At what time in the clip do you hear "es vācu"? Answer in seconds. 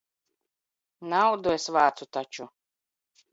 1.57-2.09